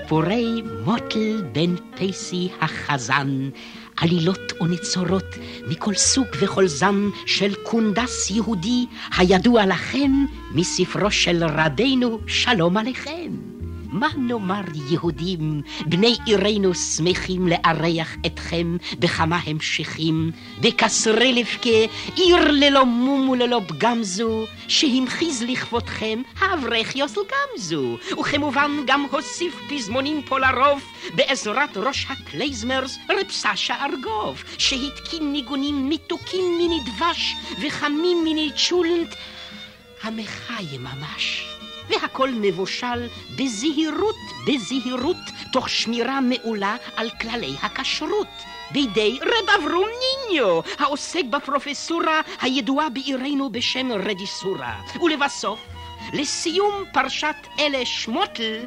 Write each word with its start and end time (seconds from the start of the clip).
סיפורי 0.00 0.62
מוטל 0.84 1.42
בן 1.52 1.74
פייסי 1.96 2.48
החזן, 2.60 3.50
עלילות 3.96 4.52
ונצורות 4.60 5.34
מכל 5.68 5.94
סוג 5.94 6.26
וכל 6.40 6.66
זן 6.66 7.08
של 7.26 7.54
קונדס 7.62 8.30
יהודי, 8.30 8.86
הידוע 9.18 9.66
לכם 9.66 10.12
מספרו 10.54 11.10
של 11.10 11.44
רבנו 11.44 12.18
שלום 12.26 12.76
עליכם. 12.76 13.45
מה 13.96 14.08
נאמר 14.16 14.60
יהודים, 14.90 15.62
בני 15.86 16.16
עירנו 16.26 16.74
שמחים 16.74 17.48
לארח 17.48 18.16
אתכם 18.26 18.76
בכמה 18.98 19.38
המשכים, 19.46 20.30
בקסרי 20.60 21.32
לבכה, 21.32 21.94
עיר 22.16 22.50
ללא 22.50 22.84
מום 22.84 23.28
וללא 23.28 23.60
פגם 23.68 24.02
זו, 24.02 24.46
שהמחיז 24.68 25.42
לכבודכם 25.42 26.22
האברך 26.38 26.96
יוסל 26.96 27.20
גמזו, 27.20 27.98
וכמובן 28.20 28.70
גם 28.86 29.06
הוסיף 29.10 29.54
פזמונים 29.68 30.22
פה 30.22 30.38
לרוב, 30.38 30.82
בעזרת 31.14 31.76
ראש 31.76 32.06
הקלייזמרס 32.10 32.98
רב 33.10 33.30
סשה 33.30 33.74
ארגוב, 33.84 34.42
שהתקין 34.58 35.32
ניגונים 35.32 35.88
מתוקים 35.88 36.58
מיני 36.58 36.80
דבש 36.80 37.34
וחמים 37.60 38.24
מיני 38.24 38.50
צ'ולנט, 38.56 39.14
המחי 40.02 40.78
ממש. 40.78 41.55
והכל 41.88 42.30
מבושל 42.30 43.08
בזהירות, 43.38 44.16
בזהירות, 44.46 45.16
תוך 45.52 45.68
שמירה 45.68 46.20
מעולה 46.20 46.76
על 46.96 47.10
כללי 47.10 47.54
הכשרות. 47.62 48.26
בידי 48.70 49.18
רב 49.22 49.50
אברום 49.60 49.88
ניניו, 50.00 50.60
העוסק 50.78 51.24
בפרופסורה 51.30 52.20
הידועה 52.40 52.88
בעירנו 52.88 53.52
בשם 53.52 53.92
רדיסורה. 53.92 54.80
ולבסוף, 55.02 55.60
לסיום 56.12 56.84
פרשת 56.92 57.36
אלה 57.58 57.86
שמוטל, 57.86 58.66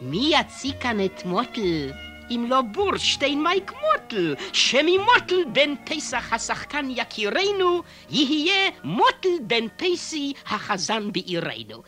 מי 0.00 0.30
יציג 0.30 0.74
כאן 0.80 1.04
את 1.04 1.24
מוטל? 1.24 1.90
אם 2.30 2.46
לא 2.48 2.60
בורשטיין 2.60 3.42
מייק 3.42 3.72
מוטל, 3.72 4.34
שממוטל 4.52 5.44
בן 5.52 5.74
פסח 5.84 6.32
השחקן 6.32 6.86
יקירנו, 6.90 7.82
יהיה 8.10 8.70
מוטל 8.84 9.28
בן 9.40 9.66
פסי 9.76 10.32
החזן 10.46 11.12
בעירנו. 11.12 11.82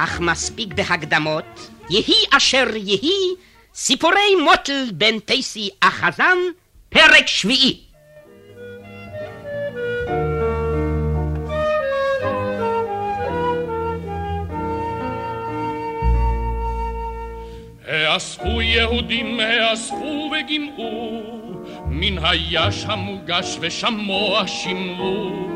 אך 0.00 0.20
מספיק 0.20 0.74
בהקדמות, 0.74 1.70
יהי 1.90 2.24
אשר 2.36 2.66
יהי, 2.76 3.34
סיפורי 3.74 4.34
מוטל 4.44 4.84
בן 4.92 5.18
פייסי 5.18 5.70
החזן, 5.82 6.38
פרק 6.88 7.26
שביעי. 7.26 7.80
האספו 17.86 18.62
יהודים, 18.62 19.40
האספו 19.40 20.30
וגימאו, 20.32 21.22
מן 21.86 22.24
היש 22.24 22.84
המוגש 22.84 23.56
ושמוע 23.60 24.46
שמרו, 24.46 25.48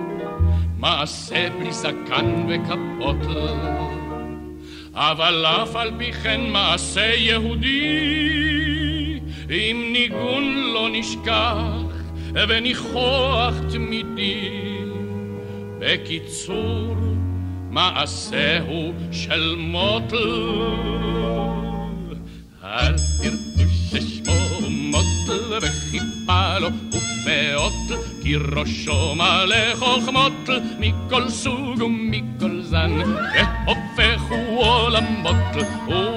מעשה 0.79 1.51
בלי 1.51 1.73
זקן 1.73 2.47
וכפות. 2.49 3.82
אבל 4.95 5.47
אף 5.47 5.77
על 5.77 5.91
פי 5.99 6.13
כן 6.13 6.41
מעשה 6.41 7.15
יהודי, 7.17 7.71
אם 9.51 9.89
ניגון 9.93 10.45
לא 10.75 10.89
נשכח 10.93 11.93
וניחוח 12.35 13.55
תמידי. 13.73 14.49
בקיצור, 15.79 16.97
מעשהו 17.71 18.93
של 19.13 19.55
מוטל. 19.59 20.17
אל 22.65 22.95
תראו 23.23 23.69
ששמו 23.91 24.71
מוטל 24.71 25.59
וחיפה 25.63 26.59
לו 26.59 26.69
ופאות, 26.89 28.01
כי 28.23 28.37
ראשו 28.37 29.15
מלא 29.15 29.75
חוכמות 29.75 30.49
מכל 30.79 31.29
סוג 31.29 31.83
ומכל 31.83 32.61
זן. 32.63 32.99
והופכו 32.99 33.92
עולמות, 34.93 35.67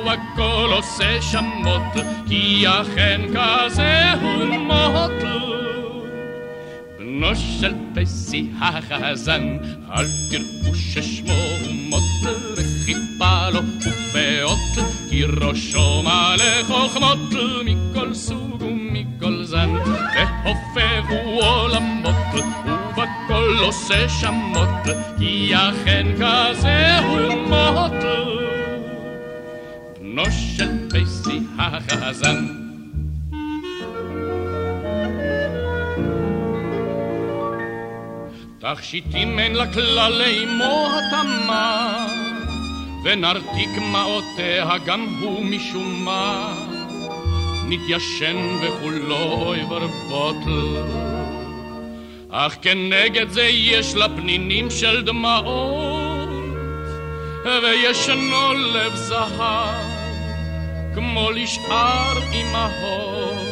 והכל 0.05 0.69
עושה 0.71 1.21
שמות, 1.21 2.05
כי 2.27 2.63
אכן 2.67 3.21
כזה 3.33 4.11
הוא 4.21 4.45
מוטל. 4.45 5.45
בנו 6.99 7.35
של 7.35 7.73
פסי 7.95 8.49
החזן, 8.61 9.57
אל 9.91 10.05
תראו 10.31 10.75
ששמו 10.75 11.33
מוטל 11.89 12.53
וחיפה 12.53 13.49
לו 13.49 13.61
ופאות, 13.79 14.87
כי 15.09 15.23
ראשו 15.23 16.03
מלא 16.03 16.63
חוכמות 16.67 17.19
מכל 17.65 18.13
סוג 18.13 18.61
ומכל 18.61 19.43
זן, 19.43 19.69
והופכו 19.75 21.41
עולמות, 21.41 22.15
ובכל 22.65 23.57
עושה 23.61 24.09
שמות, 24.09 24.95
כי 25.17 25.51
אכן 25.55 26.07
כזה 26.19 26.99
הוא 26.99 27.33
מוטל. 27.47 28.35
בנו 30.15 30.25
של 30.57 30.89
פסי 30.89 31.39
החזן. 31.59 32.45
תכשיטים 38.59 39.39
אין 39.39 39.55
לה 39.55 39.73
כללי 39.73 40.45
מו 40.45 40.87
התמה, 40.97 42.07
ונרתיק 43.03 43.69
מעותיה 43.91 44.77
גם 44.85 45.05
הוא 45.21 45.45
משום 45.45 46.05
מה, 46.05 46.53
נתיישן 47.69 48.37
וכולו 48.61 49.17
אויבר 49.17 49.87
בוטל. 49.87 50.77
אך 52.29 52.55
כנגד 52.61 53.29
זה 53.29 53.43
יש 53.43 53.95
לה 53.95 54.09
פנינים 54.09 54.71
של 54.71 55.03
דמעות, 55.03 56.29
וישנו 57.45 58.53
לב 58.53 58.95
זהב, 58.95 59.94
כמו 60.95 61.31
לשאר 61.31 62.17
אמהות, 62.33 63.47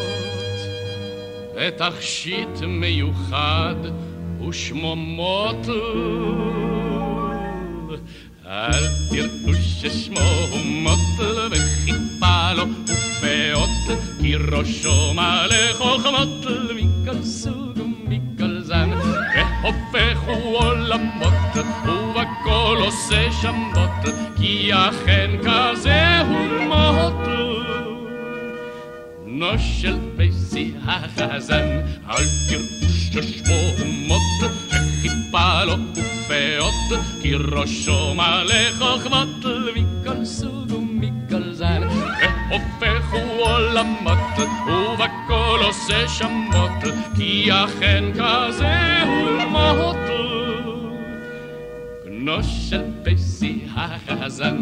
ותכשיט 1.55 2.61
מיוחד 2.67 3.75
ושמו 4.47 4.95
מוטל. 4.95 5.73
אל 8.45 8.83
תראו 9.09 9.53
ששמו 9.53 10.57
מוטל 10.65 11.47
וחיפה 11.51 12.53
לו 12.53 12.63
ופאות, 12.83 13.99
כי 14.21 14.35
ראשו 14.35 15.13
מלא 15.13 15.73
חוכמות 15.73 16.45
מכל 16.75 17.23
סוג 17.23 17.72
עושה 22.93 23.31
שמות, 23.41 24.15
כי 24.37 24.71
אכן 24.73 25.31
כזה 25.43 26.19
הוא 26.21 26.67
מוטל. 26.67 27.53
בנו 29.25 29.59
של 29.59 29.97
פסי 30.17 30.73
החזן, 30.85 31.81
אל 32.09 32.23
תראו 32.49 32.89
ששמו 32.89 33.85
מוט, 34.07 34.51
וחיפה 34.69 35.63
לו 35.63 35.73
ופאות, 35.91 37.01
כי 37.21 37.35
ראשו 37.35 38.13
מלא 38.13 38.71
חוכמות 38.77 39.45
מכל 39.75 40.25
סוג 40.25 40.71
ומכל 40.71 41.53
זן, 41.53 41.81
והופכו 42.49 43.17
עולמות, 43.17 44.49
ובכל 44.67 45.59
עושה 45.63 46.07
שמות, 46.07 46.93
כי 47.15 47.49
אכן 47.51 48.03
כזה 48.13 49.03
הוא 49.03 49.43
מוטל. 49.49 50.42
בנו 52.25 52.43
של 52.43 52.81
פסי 53.03 53.59
החזן. 53.75 54.57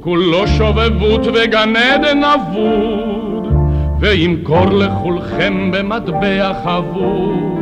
כולו 0.00 0.46
שובבות 0.48 1.26
וגן 1.26 1.76
עדן 1.76 2.24
אבוד, 2.24 3.46
וימכור 4.00 4.66
לכולכם 4.66 5.70
במטבע 5.72 6.52
חבוב 6.64 7.60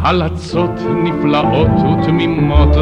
הלצות 0.00 0.80
נפלאות 1.04 1.70
ותמימות 1.70 2.76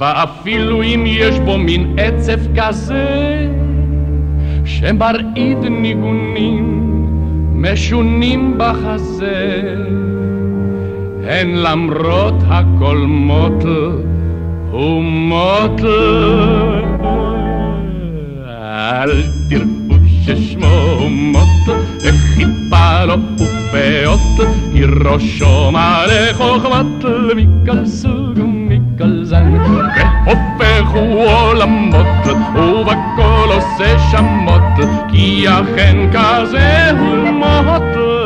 ואפילו 0.00 0.82
אם 0.82 1.04
יש 1.06 1.40
בו 1.40 1.58
מין 1.58 1.96
עצב 1.98 2.56
כזה 2.56 3.48
שמרעיד 4.64 5.58
ניגונים 5.70 6.86
משונים 7.54 8.58
בחזה 8.58 9.74
הן 11.24 11.54
למרות 11.54 12.34
הכל 12.48 12.98
מוטל 13.08 13.90
ומוטל. 14.72 15.88
אל 18.48 19.22
תראו 19.48 20.00
ששמו 20.24 21.08
מוטל 21.10 21.80
וחיפה 22.00 23.04
לו 23.04 23.14
ופאות 23.34 24.48
כי 24.72 24.84
ראשו 24.84 25.70
מלא 25.72 26.32
חוכמת 26.32 27.04
מכל 27.36 27.86
סוג 27.86 28.38
ומכל 29.00 29.24
זן 29.24 29.52
והופך 29.54 30.90
הוא 30.92 31.24
עולמות 31.24 32.26
ובכל 32.54 33.48
עושה 33.54 33.98
שמות 34.10 34.88
כי 35.12 35.44
אכן 35.48 35.96
כזה 36.12 36.90
הוא 36.90 37.30
מוטל 37.30 38.20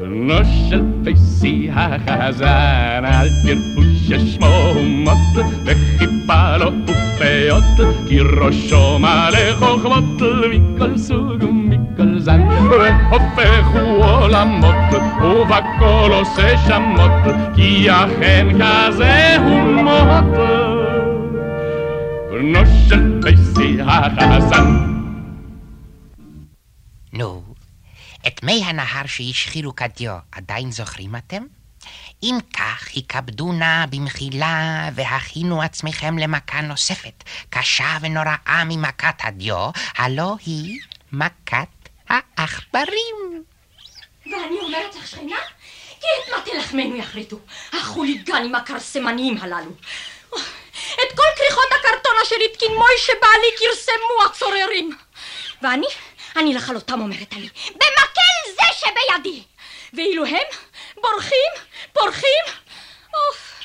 בנו 0.00 0.34
של 0.68 0.82
פייסי 1.04 1.68
החזן, 1.72 3.04
אל 3.04 3.28
תראו 3.44 3.86
ששמו 4.08 4.74
מוט, 4.82 5.44
וחיפה 5.64 6.56
לו 6.56 6.70
ופאות, 6.84 7.88
כי 8.08 8.20
ראשו 8.20 8.98
מלא 8.98 9.54
חוכמות, 9.58 10.22
מכל 10.50 10.98
סוג 10.98 11.42
ומכל 11.42 11.65
זן, 12.26 12.40
והופך 12.70 13.66
הוא 13.72 14.04
עולמות, 14.04 14.74
ובכל 15.22 16.10
עושה 16.12 16.58
שמות, 16.58 17.10
כי 17.54 17.90
אכן 17.90 18.46
כזה 18.52 19.36
הוא 19.36 19.60
מוט. 19.60 20.38
בנו 22.30 22.60
של 22.88 23.20
פייסי 23.22 23.76
החזן. 23.82 24.96
נו, 27.12 27.42
את 28.26 28.42
מי 28.42 28.64
הנהר 28.66 29.06
שהשחילו 29.06 29.76
כדיו 29.76 30.16
עדיין 30.32 30.70
זוכרים 30.70 31.16
אתם? 31.16 31.42
אם 32.22 32.38
כך, 32.56 32.88
הכבדו 32.96 33.52
נא 33.52 33.86
במחילה 33.90 34.88
והכינו 34.94 35.62
עצמכם 35.62 36.18
למכה 36.18 36.60
נוספת, 36.60 37.24
קשה 37.50 37.96
ונוראה 38.00 38.62
ממכת 38.66 39.20
הדיו, 39.24 39.70
הלא 39.98 40.36
היא 40.46 40.78
מכת 41.12 41.75
העכברים. 42.08 43.44
ואני 44.26 44.58
אומרת 44.60 44.94
לך, 44.94 45.06
שכנה, 45.06 45.38
כי 46.00 46.06
את 46.22 46.28
מטה 46.38 46.58
לחמנו 46.58 46.96
יחריטו, 46.96 47.38
החוליגנים 47.72 48.54
הכרסמניים 48.54 49.38
הללו. 49.40 49.70
את 50.94 51.16
כל 51.16 51.22
כריכות 51.36 51.72
הקרטון 51.80 52.12
אשר 52.22 52.36
התקין 52.50 52.74
מוישה 52.74 53.12
בעלי 53.20 53.50
כרסמו 53.58 54.24
הצוררים. 54.30 54.96
ואני, 55.62 55.86
אני 56.36 56.54
לכלותם 56.54 57.00
אומרת 57.00 57.32
אני, 57.32 57.48
במקל 57.70 58.50
זה 58.56 58.62
שבידי. 58.78 59.42
ואילו 59.92 60.26
הם 60.26 60.46
בורחים, 60.94 61.52
פורחים, 61.92 62.44
אוף, 63.14 63.60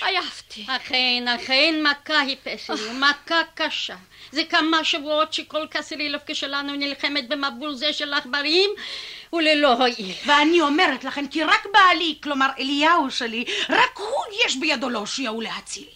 עייפתי. 0.00 0.66
אכן, 0.68 1.24
אכן, 1.36 1.74
מכה 1.82 2.20
היא 2.20 2.36
פסל, 2.44 2.92
מכה 2.92 3.40
קשה. 3.54 3.96
זה 4.32 4.44
כמה 4.44 4.84
שבועות 4.84 5.32
שכל 5.32 5.66
קסרילובקה 5.70 6.34
שלנו 6.34 6.72
נלחמת 6.72 7.28
במבול 7.28 7.74
זה 7.74 7.92
של 7.92 8.14
עכברים, 8.14 8.70
וללא 9.32 9.72
הועיל. 9.72 10.12
ואני 10.26 10.60
אומרת 10.60 11.04
לכם 11.04 11.26
כי 11.26 11.44
רק 11.44 11.66
בעלי, 11.72 12.18
כלומר 12.22 12.48
אליהו 12.58 13.10
שלי, 13.10 13.44
רק 13.68 13.96
הוא 13.96 14.24
יש 14.46 14.56
בידו 14.56 14.88
להושיע 14.88 15.32
ולהציל. 15.32 15.88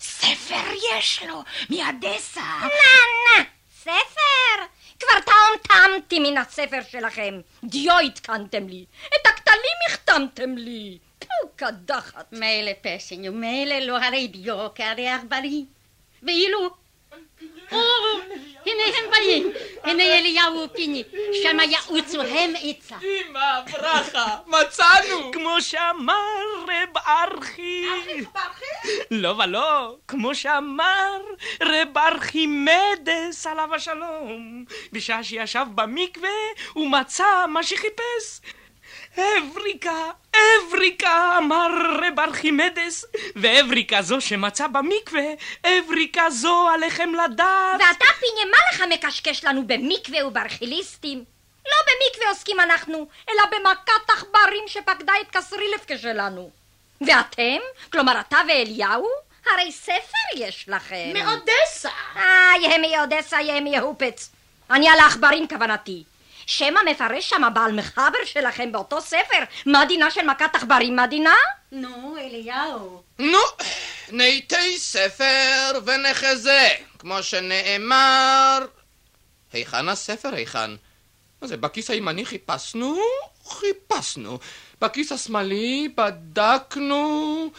ספר 0.00 0.72
יש 0.94 1.22
לו, 1.28 1.42
מאדסה. 1.70 2.40
נה, 2.40 3.38
נה, 3.38 3.44
ספר? 3.80 4.64
כבר 5.00 5.34
טעמתי 5.62 6.18
מן 6.18 6.38
הספר 6.38 6.80
שלכם. 6.90 7.40
דיו 7.64 7.98
התקנתם 7.98 8.68
לי, 8.68 8.84
את 9.08 9.26
הכתלים 9.26 9.78
החתמתם 9.88 10.56
לי. 10.56 10.98
פו, 11.18 11.48
קדחת. 11.56 12.32
מילא 12.32 12.72
פסל, 12.82 13.30
מילא 13.30 13.78
לא 13.78 13.98
הרי 13.98 14.26
דיו 14.28 14.68
כהרי 14.74 15.08
עכברים. 15.08 15.66
ואילו 16.22 16.70
הנה 17.70 18.82
הם 18.98 19.10
באים, 19.10 19.52
הנה 19.84 20.02
אליהו 20.02 20.64
ופיני, 20.64 21.02
שמה 21.42 21.64
יעוצו 21.64 22.22
הם 22.22 22.52
עצה. 22.62 22.96
אמא, 23.02 23.60
ברכה, 23.72 24.36
מצאנו! 24.46 25.32
כמו 25.32 25.60
שאמר 25.60 26.14
רב 26.62 26.98
ארכי. 27.06 27.86
לא 29.10 29.34
ולא, 29.38 29.96
כמו 30.08 30.34
שאמר 30.34 31.20
רב 31.62 31.98
ארכימדס 31.98 33.46
עליו 33.46 33.74
השלום, 33.74 34.64
בשעה 34.92 35.24
שישב 35.24 35.66
במקווה 35.74 36.28
ומצא 36.76 37.46
מה 37.48 37.62
שחיפש. 37.62 38.40
אבריקה, 39.18 40.10
אבריקה, 40.36 41.34
אמר 41.38 41.68
רב 42.02 42.20
ארכימדס, 42.20 43.04
ואבריקה 43.36 44.02
זו 44.02 44.20
שמצא 44.20 44.66
במקווה, 44.66 45.24
אבריקה 45.66 46.30
זו 46.30 46.68
עליכם 46.68 47.14
לדעת. 47.14 47.80
ואתה 47.80 48.04
פיני, 48.20 48.50
מה 48.50 48.58
לך 48.72 48.84
מקשקש 48.90 49.44
לנו 49.44 49.66
במקווה 49.66 50.26
וברכיליסטים? 50.26 51.24
לא 51.66 51.76
במקווה 51.86 52.28
עוסקים 52.28 52.60
אנחנו, 52.60 53.06
אלא 53.28 53.42
במכת 53.50 54.10
עכברים 54.10 54.64
שפקדה 54.66 55.12
את 55.20 55.36
קסרילבקה 55.36 55.98
שלנו. 55.98 56.50
ואתם? 57.00 57.58
כלומר 57.92 58.20
אתה 58.20 58.38
ואליהו? 58.48 59.08
הרי 59.46 59.72
ספר 59.72 60.36
יש 60.36 60.64
לכם. 60.68 61.12
מאודסה. 61.14 61.90
אה, 62.16 62.52
יהיה 62.62 62.78
מאודסה, 62.78 63.40
יהיה 63.40 63.60
מהופץ. 63.60 64.30
אני 64.70 64.88
על 64.88 64.98
העכברים 64.98 65.48
כוונתי. 65.48 66.04
שמא 66.46 66.80
מפרש 66.90 67.30
שם 67.30 67.44
הבעל 67.44 67.72
מחבר 67.72 68.24
שלכם 68.24 68.72
באותו 68.72 69.00
ספר, 69.00 69.44
מה 69.66 69.84
דינה 69.84 70.10
של 70.10 70.26
מכת 70.26 70.54
עכברים, 70.54 70.96
מה 70.96 71.06
דינה? 71.06 71.36
נו, 71.72 72.16
אליהו. 72.20 73.02
נו, 73.18 73.38
ניתי 74.10 74.78
ספר 74.78 75.80
ונחזה, 75.84 76.68
כמו 76.98 77.22
שנאמר... 77.22 78.58
היכן 79.52 79.88
הספר, 79.88 80.34
היכן? 80.34 80.70
מה 81.42 81.48
זה, 81.48 81.56
בכיס 81.56 81.90
הימני 81.90 82.24
חיפשנו? 82.24 82.98
חיפשנו. 83.48 84.38
בכיס 84.80 85.12
השמאלי 85.12 85.88
בדקנו... 85.96 87.50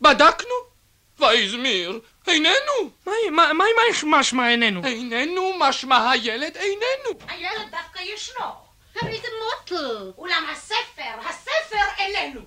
בדקנו? 0.00 0.54
ויזמיר, 1.18 2.00
איננו. 2.28 2.90
מה, 3.06 3.12
מה, 3.30 3.52
מה, 3.52 3.64
מה 3.76 4.18
משמע 4.18 4.48
איננו? 4.48 4.84
איננו, 4.84 5.52
משמע 5.58 6.10
הילד 6.10 6.56
איננו. 6.56 7.20
הילד 7.28 7.70
דווקא 7.70 8.02
ישנו. 8.02 8.44
הרי 9.02 9.20
זה 9.20 9.28
מוטל. 9.44 10.12
אולם 10.18 10.46
הספר, 10.52 11.28
הספר 11.28 11.84
איננו. 11.98 12.40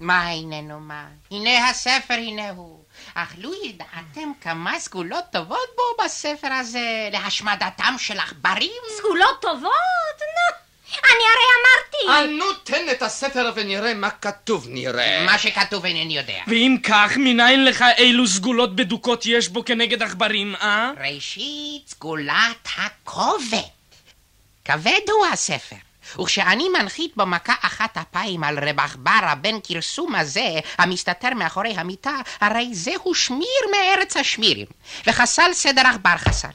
מה 0.00 0.30
איננו 0.30 0.80
מה? 0.80 1.06
הנה 1.30 1.68
הספר, 1.68 2.14
הנה 2.14 2.50
הוא. 2.50 2.84
אך 3.14 3.34
לו 3.38 3.64
ידעתם 3.64 4.32
כמה 4.40 4.80
סגולות 4.80 5.24
טובות 5.32 5.68
בו 5.76 6.04
בספר 6.04 6.52
הזה 6.52 7.08
להשמדתם 7.12 7.94
של 7.98 8.18
עכברים? 8.18 8.82
סגולות 8.98 9.40
טובות? 9.40 10.18
נו, 10.20 10.61
אני 11.04 11.24
הרי 11.32 11.44
אמרתי. 11.60 12.24
אנו 12.24 12.52
תן 12.64 12.86
את 12.90 13.02
הספר 13.02 13.52
ונראה 13.54 13.94
מה 13.94 14.10
כתוב 14.10 14.66
נראה. 14.68 15.24
מה 15.26 15.38
שכתוב 15.38 15.84
אינני 15.84 16.16
יודע. 16.16 16.42
ואם 16.46 16.76
כך, 16.82 17.12
מניין 17.16 17.64
לך 17.64 17.84
אילו 17.98 18.26
סגולות 18.26 18.76
בדוקות 18.76 19.26
יש 19.26 19.48
בו 19.48 19.64
כנגד 19.64 20.02
עכברים, 20.02 20.54
אה? 20.54 20.90
ראשית, 21.00 21.88
סגולת 21.88 22.68
הכובד. 22.76 23.58
כבד 24.64 25.00
הוא 25.08 25.26
הספר. 25.32 25.76
וכשאני 26.20 26.68
מנחית 26.68 27.16
במכה 27.16 27.54
אחת 27.60 27.98
אפיים 27.98 28.44
על 28.44 28.68
רב 28.68 28.80
עכברה 28.80 29.34
בן 29.40 29.54
כרסום 29.64 30.14
הזה, 30.14 30.48
המסתתר 30.78 31.34
מאחורי 31.34 31.74
המיטה, 31.76 32.16
הרי 32.40 32.68
זהו 32.72 33.14
שמיר 33.14 33.62
מארץ 33.72 34.16
השמירים, 34.16 34.66
וחסל 35.06 35.52
סדר 35.52 35.86
עכבר 35.86 36.16
חסל. 36.16 36.48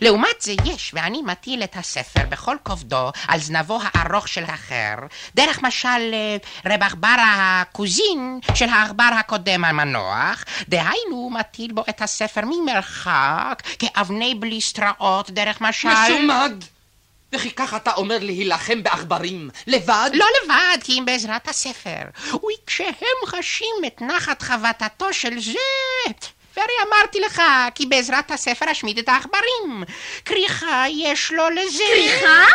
לעומת 0.00 0.40
זה 0.40 0.52
יש, 0.64 0.92
ואני 0.94 1.22
מטיל 1.22 1.62
את 1.62 1.76
הספר 1.76 2.26
בכל 2.28 2.56
כובדו 2.62 3.10
על 3.28 3.40
זנבו 3.40 3.78
הארוך 3.82 4.28
של 4.28 4.44
אחר, 4.44 4.94
דרך 5.34 5.62
משל 5.62 6.10
אה, 6.12 6.36
רב 6.66 6.82
עכברה 6.82 7.60
הקוזין 7.60 8.40
של 8.54 8.68
העכבר 8.68 9.10
הקודם 9.18 9.64
המנוח, 9.64 10.44
דהיינו 10.68 11.30
מטיל 11.30 11.72
בו 11.72 11.84
את 11.88 12.02
הספר 12.02 12.40
ממרחק, 12.44 13.62
כאבני 13.78 14.34
בליסטראות, 14.34 15.30
דרך 15.30 15.60
משל... 15.60 15.88
משומד! 15.88 16.52
וכי 17.32 17.50
כך 17.50 17.74
אתה 17.74 17.92
אומר 17.94 18.18
להילחם 18.20 18.82
בעכברים, 18.82 19.50
לבד? 19.66 20.10
לא 20.14 20.26
לבד, 20.44 20.78
כי 20.84 20.98
אם 20.98 21.04
בעזרת 21.04 21.48
הספר. 21.48 22.02
וכשהם 22.26 23.16
חשים 23.26 23.76
את 23.86 24.02
נחת 24.02 24.42
חבטתו 24.42 25.12
של 25.12 25.40
זה, 25.40 26.12
והרי 26.56 26.72
אמרתי 26.88 27.20
לך 27.20 27.42
כי 27.74 27.86
בעזרת 27.86 28.30
הספר 28.30 28.72
אשמיד 28.72 28.98
את 28.98 29.08
העכברים. 29.08 29.84
כריכה 30.24 30.84
יש 30.88 31.32
לו 31.32 31.50
לזה. 31.50 31.84
כריכה? 31.92 32.46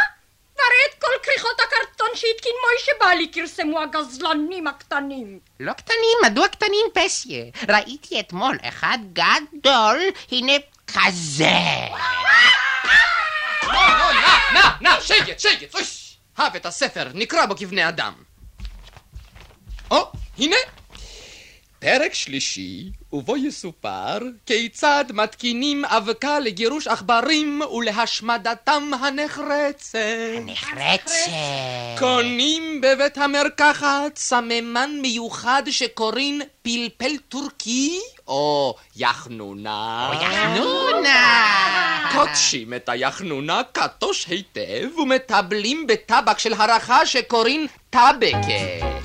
והרי 0.56 0.82
את 0.90 1.02
כל 1.02 1.12
כריכות 1.24 1.60
הקרטון 1.60 2.08
שהתקין 2.16 2.52
מוישה 2.64 2.92
בעלי 3.00 3.32
כרסמו 3.34 3.82
הגזלנים 3.82 4.68
הקטנים. 4.68 5.40
לא 5.60 5.74
קטנים, 5.74 6.18
מדוע 6.24 6.48
קטנים 6.48 6.86
פסיה? 6.94 7.44
ראיתי 7.70 8.20
אתמול 8.20 8.58
אחד 8.64 8.98
גדול, 9.14 10.00
הנה 10.32 10.54
כזה. 10.88 11.52
נא, 13.68 13.80
נא, 14.54 14.62
נא, 14.82 15.02
שקט, 15.02 15.40
שקט, 15.40 15.76
אוש! 15.76 16.18
הב 16.38 16.56
את 16.56 16.66
הספר, 16.66 17.08
נקרא 17.14 17.46
בו 17.46 17.56
כבני 17.58 17.90
אדם. 17.90 18.14
או, 19.92 20.12
הנה. 20.38 20.56
פרק 21.82 22.14
שלישי, 22.14 22.90
ובו 23.14 23.38
יסופר 23.38 24.18
כיצד 24.46 25.06
מתקינים 25.14 25.86
אבקה 25.86 26.40
לגירוש 26.40 26.88
עכברים 26.88 27.62
ולהשמדתם 27.62 28.92
הנחרצת. 29.02 30.00
נחרצת. 30.46 31.32
קונים 32.00 32.82
בבית 32.82 33.18
המרקחת 33.18 34.18
סממן 34.18 34.90
מיוחד 35.02 35.64
שקוראים 35.70 36.42
פלפל 36.62 37.18
טורקי 37.30 38.00
או 38.28 38.76
יחנונה. 38.96 40.10
או 40.10 40.24
יחנונה. 40.24 42.10
קודשים 42.16 42.74
את 42.74 42.90
היחנונה 42.90 43.62
קטוש 43.72 44.26
היטב 44.28 44.98
ומטבלים 44.98 45.88
בטבק 45.88 46.40
של 46.40 46.54
הרחה 46.54 47.06
שקוראים 47.06 47.68
טבקה. 47.90 49.01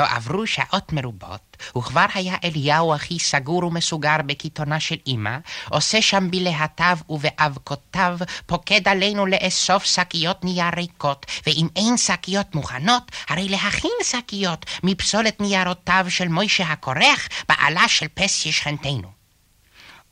ולא 0.00 0.08
עברו 0.08 0.46
שעות 0.46 0.92
מרובות, 0.92 1.56
וכבר 1.76 2.06
היה 2.14 2.36
אליהו 2.44 2.94
אחי 2.94 3.18
סגור 3.18 3.64
ומסוגר 3.64 4.16
בקיתונה 4.26 4.80
של 4.80 4.96
אמא, 5.06 5.36
עושה 5.68 6.02
שם 6.02 6.30
בלהטיו 6.30 6.98
ובאבקותיו, 7.08 8.18
פוקד 8.46 8.88
עלינו 8.88 9.26
לאסוף 9.26 9.84
שקיות 9.84 10.44
נייר 10.44 10.74
ריקות, 10.76 11.26
ואם 11.46 11.68
אין 11.76 11.96
שקיות 11.96 12.54
מוכנות, 12.54 13.10
הרי 13.28 13.48
להכין 13.48 13.90
שקיות 14.04 14.66
מפסולת 14.82 15.40
ניירותיו 15.40 16.06
של 16.08 16.28
מוישה 16.28 16.64
הכורך, 16.64 17.28
בעלה 17.48 17.88
של 17.88 18.06
פסיה 18.14 18.52
שכנתנו. 18.52 19.08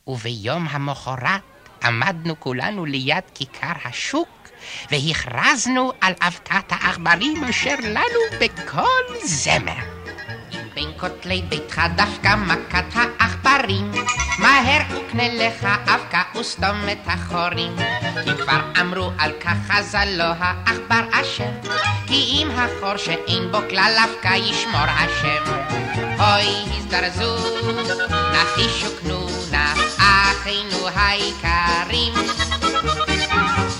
וביום 0.07 0.68
המחרת 0.71 1.42
עמדנו 1.85 2.40
כולנו 2.40 2.85
ליד 2.85 3.25
כיכר 3.35 3.73
השוק, 3.85 4.28
והכרזנו 4.90 5.92
על 6.00 6.12
אבקת 6.20 6.72
העכברים 6.72 7.44
אשר 7.44 7.75
לנו 7.82 8.38
בכל 8.40 9.18
זמר. 9.25 9.72
אם 10.52 10.58
בין 10.75 10.90
כותלי 11.00 11.42
ביתך 11.48 11.82
דווקא 11.96 12.34
מכת 12.37 12.84
העכברים, 12.94 13.92
מהר 14.38 14.82
וקנה 14.90 15.28
לך 15.28 15.66
אבקה 15.87 16.22
וסתום 16.40 16.88
את 16.92 16.98
החורים. 17.06 17.76
כי 18.25 18.42
כבר 18.42 18.60
אמרו 18.80 19.10
על 19.18 19.32
כך 19.40 19.56
חז"ל 19.68 20.08
לא 20.08 20.32
העכבר 20.38 21.00
אשם, 21.12 21.52
כי 22.06 22.14
אם 22.14 22.48
החור 22.50 22.96
שאין 22.96 23.52
בו 23.52 23.58
כלל 23.70 23.96
אבקה 24.04 24.37
ישמור 24.37 24.80
השם. 24.80 25.52
אוי 26.18 26.78
הזדרזו, 26.78 27.37
נחי 28.32 28.68
שקנונה, 28.68 29.75
אחינו 29.98 30.88
היקרים. 30.96 32.14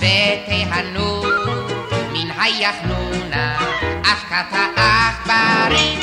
ותהנו 0.09 1.23
מן 2.13 2.31
היחנונה, 2.41 3.57
אבקת 4.01 4.57
העכברים. 4.75 5.99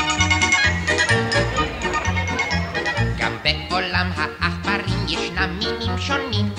גם 3.19 3.33
בעולם 3.43 4.11
העכברים 4.17 5.07
ישנם 5.09 5.59
מינים 5.59 5.99
שונים, 5.99 6.51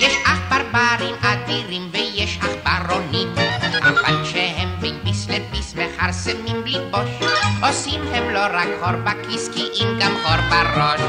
יש 0.00 0.12
עכברברים 0.24 1.14
אדירים 1.22 1.88
ויש 1.92 2.38
עכברונים, 2.42 3.34
אבל 3.82 4.24
כשהם 4.24 4.68
בין 4.80 4.98
ביס 5.04 5.28
לביס 5.28 5.74
מכרסמים 5.74 6.62
בלי 6.64 6.78
בוש, 6.90 7.28
עושים 7.62 8.00
הם 8.12 8.30
לא 8.34 8.40
רק 8.50 8.68
חור 8.80 8.96
בכיס 9.04 9.48
כי 9.48 9.62
אם 9.80 9.98
גם 10.00 10.12
חור 10.22 10.40
בראש. 10.50 11.00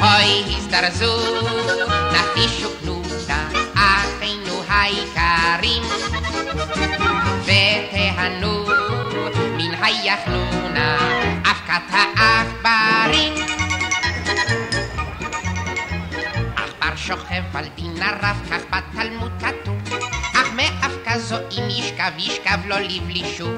אוי 0.00 0.56
הזדרזו, 0.56 1.16
נחי 2.12 2.46
קנונה, 2.82 3.48
אחינו 3.74 4.62
היקרים, 4.68 5.15
ותהנו 7.44 8.64
מן 9.56 9.74
היחנונה, 9.84 10.98
אבקת 11.40 11.94
העכברים. 11.94 13.34
עכבר 16.56 16.96
שוכב 16.96 17.42
על 17.54 17.64
דין 17.76 18.02
הרב, 18.02 18.36
כך 18.50 18.62
בתלמוד 18.70 19.32
כתוב, 19.40 19.98
אך 20.34 20.48
מאבקה 20.52 21.18
זו 21.18 21.36
אם 21.36 21.70
ישכב, 21.70 22.10
ישכב 22.18 22.58
לו 22.66 22.76
לבלישו. 22.78 23.48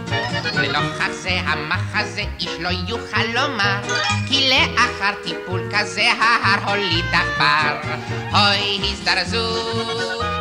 ולנוכח 0.55 1.11
זה 1.11 1.41
המחזה 1.45 2.23
איש 2.41 2.51
לא 2.61 2.69
יוכל 2.89 3.25
לומר, 3.35 3.81
כי 4.29 4.51
לאחר 4.51 5.15
טיפול 5.25 5.71
כזה 5.75 6.09
ההר 6.21 6.71
הוליד 6.71 7.05
עכבר. 7.13 7.93
אוי 8.33 8.81
הזדרזו, 8.83 9.57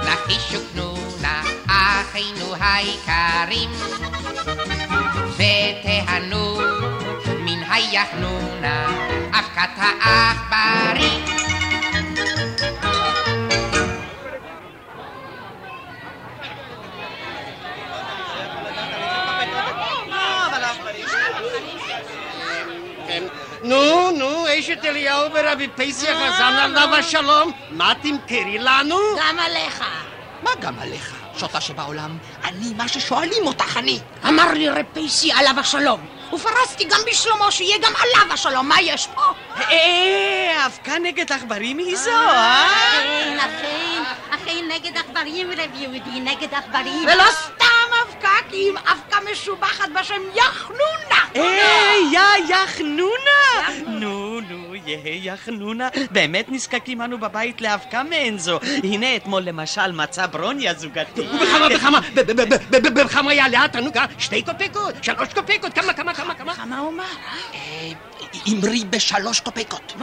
נחי 0.03 0.39
קנונה, 1.27 1.41
אחינו 2.01 2.55
היקרים, 2.60 3.69
ותהנו 5.36 6.60
מן 7.39 7.63
היחנונה, 7.72 8.88
אבקת 9.31 9.69
העכברים. 9.77 11.25
נו, 23.63 24.12
נו, 24.12 24.46
אשת 24.60 24.86
אליהו 24.86 25.31
ורבי 25.34 25.67
פייסי 25.75 26.10
החזן 26.10 26.53
עליו 26.53 26.96
השלום, 26.96 27.51
מה 27.69 27.93
תמכרי 28.01 28.57
לנו? 28.60 28.96
גם 29.19 29.39
עליך. 29.39 29.84
מה 30.41 30.51
גם 30.60 30.79
עליך, 30.79 31.16
שוטה 31.38 31.62
שבעולם? 31.62 32.17
אני, 32.44 32.74
מה 32.77 32.88
ששואלים 32.88 33.48
אותך 33.48 33.77
אני. 33.77 34.00
אמר 34.27 34.53
לי 34.53 34.70
רב 34.70 34.86
פייסי 34.94 35.32
עליו 35.32 35.60
השלום. 35.60 36.00
ופרסתי 36.34 36.84
גם 36.84 37.00
בשלומו 37.12 37.51
שיהיה 37.51 37.77
גם 37.77 37.94
עליו 37.96 38.34
השלום, 38.34 38.70
מה 38.70 38.82
יש 38.82 39.08
פה? 39.08 39.22
אה, 39.72 40.65
אבקה 40.65 41.00
נגד 41.00 41.32
עכברים 41.32 41.77
היא 41.77 41.98
זו, 41.98 42.12
אה? 42.12 42.67
אכן, 42.67 43.38
אכן, 43.39 44.03
אכן 44.29 44.65
נגד 44.75 44.98
עכברים, 44.98 45.51
רב 45.51 45.72
יהודי, 45.75 46.20
נגד 46.20 46.53
עכברים. 46.53 47.03
ולא 47.03 47.24
סתם 47.32 47.88
אבקה, 48.08 48.29
כי 48.50 48.56
אם 48.56 48.75
אבקה 48.77 49.17
משובחת 49.32 49.89
בשם 50.00 50.22
יחנונה. 50.36 51.25
אה, 51.36 51.96
יא 52.12 52.56
יחנונה! 52.56 53.08
נו, 53.88 54.00
נו, 54.00 54.16
יהא 54.88 55.34
יחנונה. 55.34 55.89
באמת 56.12 56.46
נזקקים 56.50 57.01
אנו 57.01 57.17
בבית 57.17 57.62
לאבקה 57.62 58.03
מעין 58.03 58.38
זו. 58.38 58.60
הנה 58.84 59.15
אתמול 59.15 59.41
למשל 59.44 59.91
מצא 59.91 60.25
ברוניה 60.25 60.74
זוגתי. 60.74 61.22
ובכמה, 61.22 61.70
בכמה, 61.70 62.00
בכמה 62.94 63.34
יעלה 63.34 63.65
התענוגה? 63.65 64.06
שתי 64.20 64.41
קופקות, 64.41 65.03
שלוש 65.03 65.34
קופקות, 65.34 65.74
כמה, 65.74 65.94
כמה, 65.94 66.13
כמה, 66.13 66.34
כמה? 66.36 66.56
כמה 66.56 66.79
הוא 66.79 66.89
אמר? 66.89 67.03
אה, 67.53 67.91
אמרי 68.48 68.84
בשלוש 68.89 69.39
קופקות. 69.39 69.94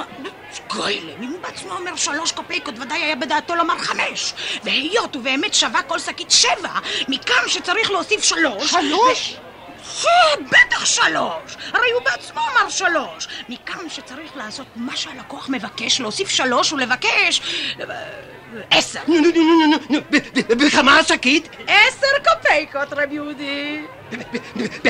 גוילם, 0.70 1.22
אם 1.22 1.28
הוא 1.28 1.40
בעצמו 1.40 1.72
אומר 1.72 1.96
שלוש 1.96 2.32
קופקות, 2.32 2.78
ודאי 2.78 2.98
היה 2.98 3.16
בדעתו 3.16 3.54
לומר 3.54 3.78
חמש. 3.78 4.34
והיות 4.64 5.16
ובאמת 5.16 5.54
שווה 5.54 5.82
כל 5.82 5.98
שקית 5.98 6.30
שבע, 6.30 6.70
מכאן 7.08 7.42
שצריך 7.46 7.90
להוסיף 7.90 8.24
שלוש... 8.24 8.70
שלוש? 8.70 9.36
בטח 10.50 10.84
שלוש! 10.84 11.56
הרי 11.72 11.90
הוא 11.90 12.02
בעצמו 12.04 12.40
אמר 12.40 12.68
שלוש. 12.70 13.28
מכאן 13.48 13.88
שצריך 13.88 14.36
לעשות 14.36 14.66
מה 14.76 14.96
שהלקוח 14.96 15.48
מבקש, 15.48 16.00
להוסיף 16.00 16.28
שלוש 16.28 16.72
ולבקש... 16.72 17.40
עשר. 18.70 19.00
נו, 19.08 19.14
נו, 19.14 19.20
נו, 19.20 19.66
נו, 19.66 19.76
נו, 19.90 20.00
נו, 20.48 20.56
בכמה 20.66 20.98
השקית? 20.98 21.48
עשר 21.66 22.06
קופקות, 22.24 22.98
רב 22.98 23.12
יהודי. 23.12 23.82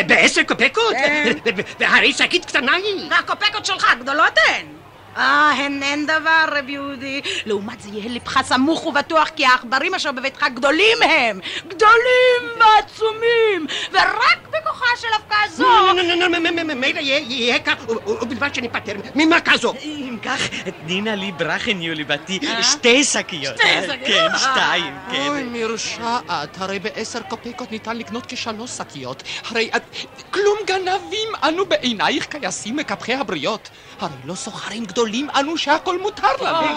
בעשר 0.07 0.43
קופקות? 0.43 0.93
כן. 0.93 1.33
והרי 1.79 2.13
שקית 2.13 2.45
קטנה 2.45 2.73
היא. 2.75 3.11
הקופקות 3.13 3.65
שלך 3.65 3.87
גדולות 4.01 4.39
הן. 4.49 4.84
אה, 5.17 5.51
הן 5.51 5.83
אין 5.83 6.07
דבר, 6.07 6.45
רב 6.49 6.69
יהודי. 6.69 7.21
לעומת 7.47 7.81
זה 7.81 7.89
יהיה 7.93 8.09
לבך 8.09 8.43
סמוך 8.43 8.87
ובטוח 8.87 9.29
כי 9.37 9.45
העכברים 9.47 9.95
אשר 9.95 10.13
בביתך 10.13 10.47
גדולים 10.55 10.99
הם. 11.03 11.41
גדולים 11.69 12.61
ועצומים. 12.61 13.67
ורק 13.93 14.49
בכוחה 14.49 14.87
של 15.01 15.09
אבקה 15.17 15.37
זו... 15.51 15.65
נו, 15.65 16.03
נו, 16.03 16.29
נו, 16.65 16.75
מילא 16.77 17.01
יהיה 17.01 17.59
כך, 17.59 17.75
ובלבד 18.23 18.55
שניפטר 18.55 18.93
ממכה 19.15 19.57
זו. 19.57 19.75
אם 20.15 20.19
כך, 20.19 20.41
תני 20.87 21.03
לי 21.03 21.33
ברכן, 21.33 21.81
יוליבתי, 21.83 22.41
שתי 22.63 23.05
שקיות. 23.05 23.57
שתי 23.57 23.83
שקיות? 23.83 24.07
כן, 24.07 24.39
שתיים, 24.39 24.99
כן. 25.11 25.29
אוי, 25.29 25.43
מרושעת, 25.43 26.61
הרי 26.61 26.79
בעשר 26.79 27.21
קופיקות 27.23 27.73
ניתן 27.73 27.97
לקנות 27.97 28.27
כשלוש 28.29 28.71
שקיות. 28.71 29.23
הרי 29.51 29.71
את... 29.77 29.83
כלום 30.31 30.59
גנבים 30.67 31.29
אנו 31.43 31.67
בעינייך 31.67 32.27
כייסים 32.31 32.77
מקפחי 32.77 33.15
הבריות. 33.15 33.71
הרי 34.01 34.13
לא 34.25 34.35
סוחרים 34.35 34.85
גדולים 34.85 35.29
אנו 35.31 35.59
שהכל 35.59 36.03
מותר 36.03 36.33
לנו. 36.41 36.69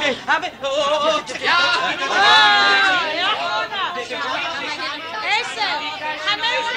עשר, 5.24 5.80
חמש 6.26 6.68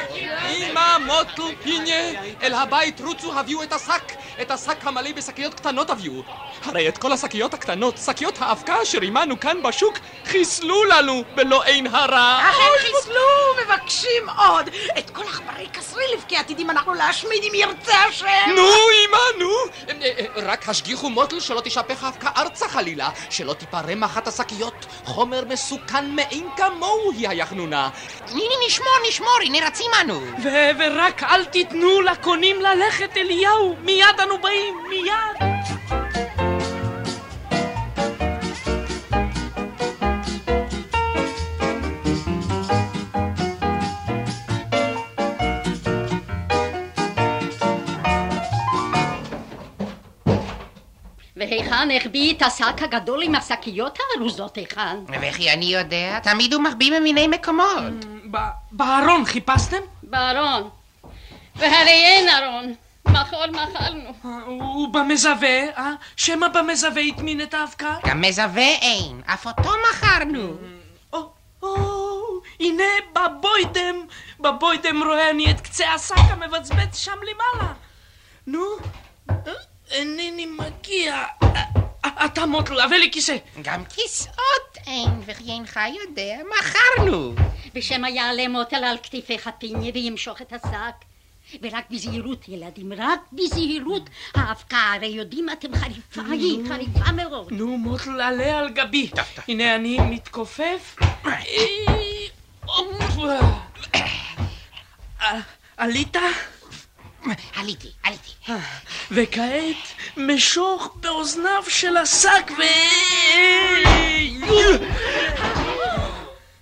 מוטל 0.98 1.56
פיני, 1.62 2.14
אל 2.42 2.54
הבית 2.54 3.00
רוצו, 3.00 3.38
הביאו 3.38 3.62
את 3.62 3.72
השק. 3.72 4.12
את 4.42 4.50
השק 4.50 4.76
המלא 4.86 5.12
בשקיות 5.12 5.54
קטנות 5.54 5.90
הביאו. 5.90 6.22
הרי 6.64 6.88
את 6.88 6.98
כל 6.98 7.12
השקיות 7.12 7.54
הקטנות, 7.54 7.98
שקיות 7.98 8.34
האבקה 8.40 8.82
אשר 8.82 8.98
עמנו 9.02 9.40
כאן 9.40 9.62
בשוק, 9.62 9.98
חיסלו 10.24 10.84
לנו 10.84 11.24
בלא 11.34 11.64
אין 11.64 11.86
הרע. 11.86 12.40
אכן 12.50 12.86
חיסלו, 12.86 13.14
מבקשים 13.64 14.28
עוד. 14.38 14.68
את 14.98 15.10
כל 15.10 15.22
עכברי 15.22 15.66
קסריליף, 15.72 16.24
כי 16.28 16.36
עתידים 16.36 16.70
אנחנו 16.70 16.94
להשמיד 16.94 17.42
אם 17.42 17.54
ירצה 17.54 17.96
השם. 18.08 18.26
נו, 18.56 18.62
אמא, 18.62 19.18
נו. 19.38 19.50
אה, 19.88 20.10
אה, 20.18 20.26
רק 20.36 20.68
השגיחו 20.68 21.10
מוטל 21.10 21.40
שלא 21.40 21.60
תשפך 21.60 22.04
האבקה 22.04 22.30
ארצה 22.36 22.68
חלילה, 22.68 23.10
שלא 23.30 23.52
תיפרם 23.52 24.00
מאחת 24.00 24.28
השקיות. 24.28 24.86
חומר 25.04 25.44
מסוכן 25.48 26.10
מאין 26.10 26.48
כמוהו 26.56 27.12
היא 27.12 27.28
היחנונה. 27.28 27.88
נשמור, 28.66 28.94
נשמור, 29.08 29.38
הנה 29.44 29.66
רצים 29.66 29.90
אנו. 30.00 30.20
ורק 30.94 31.22
אל 31.22 31.44
תיתנו 31.44 32.00
לקונים 32.00 32.56
ללכת, 32.60 33.16
אליהו. 33.16 33.76
מיד 33.84 34.20
אנו 34.22 34.38
באים, 34.38 34.74
מיד. 34.88 35.14
והיכן 51.36 51.88
החביא 51.96 52.34
את 52.34 52.42
השק 52.42 52.82
הגדול 52.82 53.22
עם 53.22 53.34
השקיות 53.34 53.98
הארוזות 53.98 54.56
היכן? 54.56 54.96
וכי 55.22 55.52
אני 55.52 55.64
יודע, 55.64 56.18
תמיד 56.22 56.52
הוא 56.52 56.62
מחביא 56.62 56.92
במיני 56.96 57.26
מקומות. 57.26 58.04
בארון 58.72 59.24
חיפשתם? 59.24 59.76
בארון. 60.02 60.70
והרי 61.56 62.04
אין 62.04 62.28
ארון. 62.28 62.74
מחול 63.08 63.50
מחלנו. 63.50 64.10
ובמזווה, 64.84 65.76
אה? 65.76 65.92
שמא 66.16 66.48
במזווה 66.48 67.02
הטמין 67.02 67.40
את 67.40 67.54
האבקה? 67.54 67.96
גם 68.06 68.20
מזווה 68.20 68.68
אין, 68.68 69.20
אף 69.26 69.46
אותו 69.46 69.70
מכרנו. 69.90 70.56
או, 71.12 71.30
הנה 72.60 72.84
בבוידם, 73.12 73.96
בבוידם 74.40 75.02
רואה 75.02 75.30
אני 75.30 75.50
את 75.50 75.60
קצה 75.60 75.92
השק 75.92 76.14
המבצבץ 76.28 76.96
שם 76.96 77.12
למעלה. 77.22 77.72
נו, 78.46 78.64
אינני 79.90 80.46
מגיע. 80.46 81.24
אתה 82.24 82.46
מוטל, 82.46 82.80
הבא 82.80 82.96
לי 82.96 83.10
כיסא. 83.12 83.36
גם 83.62 83.84
כיסאות 83.84 84.78
אין, 84.86 85.20
וכי 85.26 85.50
אינך 85.50 85.80
יודע, 86.00 86.36
מכרנו. 86.58 87.34
ושמא 87.74 88.06
יעלה 88.06 88.48
מוטל 88.48 88.84
על 88.84 88.96
כתפיך 89.02 89.50
פיני 89.58 89.90
וימשוך 89.94 90.42
את 90.42 90.52
השק. 90.52 91.13
ורק 91.62 91.84
בזהירות, 91.90 92.48
ילדים, 92.48 92.92
רק 92.92 93.20
בזהירות. 93.32 94.10
האבקה, 94.34 94.92
הרי 94.94 95.06
יודעים 95.06 95.46
אתם 95.50 95.74
חריפה 95.74 96.22
היא, 96.30 96.68
חריפה 96.68 97.12
מאוד. 97.12 97.52
נו, 97.52 97.78
מוטל, 97.78 98.20
עלה 98.20 98.58
על 98.58 98.68
גבי. 98.68 99.10
הנה 99.48 99.74
אני 99.74 99.98
מתכופף. 100.00 100.96
עלית? 105.76 106.16
עליתי, 107.54 107.88
עליתי. 108.02 108.52
וכעת 109.10 109.76
משוך 110.16 110.96
באוזניו 111.00 111.62
של 111.68 111.96
השק 111.96 112.50
ו... 112.58 112.62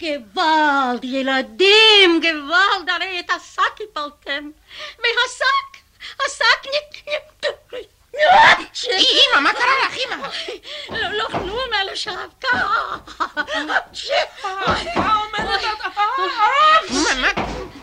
גוואלד, 0.02 1.04
ילדים, 1.04 2.20
גוואלד, 2.20 2.90
הרי 2.90 3.20
את 3.20 3.30
השק 3.30 3.80
הפלתם. 3.90 4.50
והשק, 4.98 5.82
השק 6.26 6.66
נ... 6.66 7.02
אמא, 8.92 9.40
מה 9.40 9.52
קרה 9.52 9.72
לך, 9.84 9.96
אמא? 9.98 10.28
לא, 10.90 11.08
לא 11.12 11.24
כלום, 11.24 11.70
אלא 11.82 11.94
שהאבקה... 11.94 12.48
האבקה 14.42 15.14
אומרת... 15.24 15.60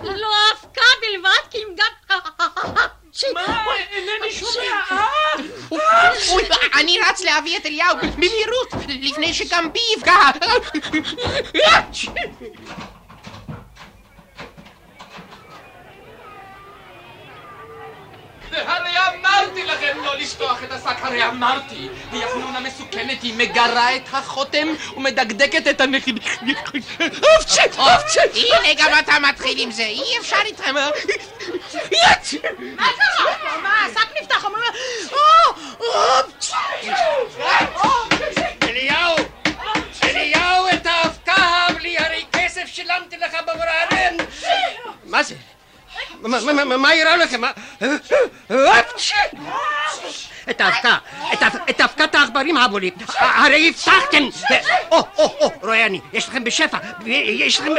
לא 0.02 0.28
האבקה 0.36 0.82
בלבד, 1.02 1.52
כי 1.52 1.58
אם 1.58 1.76
גם... 1.76 2.16
מה? 3.34 3.66
אינני 3.92 4.32
שומע. 4.32 5.82
אני 6.80 6.98
רץ 7.00 7.22
להביא 7.22 7.58
את 7.58 7.66
אליהו 7.66 7.98
במהירות, 7.98 8.74
לפני 8.88 9.34
שגם 9.34 9.74
בי 9.74 9.80
יפגע. 9.98 10.30
הרי 18.52 18.92
אמרתי 18.98 19.64
לכם 19.64 19.98
לא 20.04 20.16
לפתוח 20.18 20.64
את 20.64 20.72
השק, 20.72 20.96
הרי 21.02 21.26
אמרתי. 21.26 21.90
היא 22.12 22.26
החנונה 22.26 22.60
מסוכנת, 22.60 23.24
היא 23.24 23.34
מגרה 23.38 23.96
את 23.96 24.02
החותם 24.14 24.68
ומדקדקת 24.98 25.68
את! 25.68 25.82
אופצ'ה! 27.78 28.22
הנה 28.36 28.74
גם 28.78 29.00
אתה 29.00 29.14
מתחיל 29.30 29.60
עם 29.60 29.72
זה, 29.72 29.84
אי 29.84 30.18
אפשר 30.20 30.42
איתכם. 30.46 30.76
מה 32.76 32.86
קרה? 32.98 33.58
מה, 33.62 33.86
השק 33.86 34.22
נפתח, 34.22 34.46
אומרים... 34.46 34.64
אליהו! 38.64 39.16
אליהו, 40.04 40.68
את 40.74 40.86
האבקה 40.86 41.68
בלי 41.76 41.98
הרי 41.98 42.26
כסף 42.32 42.66
שילמתי 42.66 43.18
לך 43.18 43.38
במרענן! 43.48 44.18
מה 45.04 45.24
זה? 45.24 45.36
מה 46.22 46.92
אירע 46.92 47.18
לכם? 47.18 47.42
את 50.50 50.62
האבקה, 50.62 50.98
את 51.70 51.82
אבקת 51.82 52.16
העכברים 52.16 52.58
הבולים, 52.58 52.94
הרי 53.18 53.70
הבטחתם! 53.70 54.24
או, 54.92 54.98
או, 55.18 55.38
או, 55.40 55.52
רואה 55.62 55.86
אני, 55.86 56.02
יש 56.14 56.30
לכם 56.30 56.44
בשפע, 56.44 56.78
יש 57.06 57.60
לכם... 57.60 57.72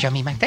שומעים 0.00 0.28
אתם? 0.28 0.46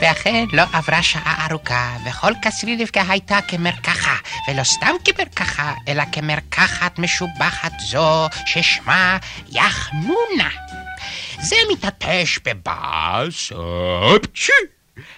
ואכן 0.00 0.44
לא 0.52 0.62
עברה 0.72 1.02
שעה 1.02 1.46
ארוכה, 1.50 1.96
וכל 2.06 2.32
קסרי 2.42 2.76
רבקה 2.82 3.02
הייתה 3.08 3.38
כמרקחה, 3.48 4.16
ולא 4.48 4.64
סתם 4.64 4.94
כמרקחה, 5.04 5.74
אלא 5.88 6.02
כמרקחת 6.12 6.98
משובחת 6.98 7.72
זו, 7.80 8.28
ששמה 8.46 9.18
יחנונה. 9.52 10.50
זה 11.40 11.56
מתעטש 11.72 12.38
בבאס, 12.44 13.52
אפצ'י, 14.16 14.52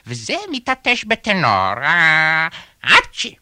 וזה 0.07 0.37
מתעטש 0.53 1.05
בטנור, 1.05 1.75
אפצ'י. 2.85 3.35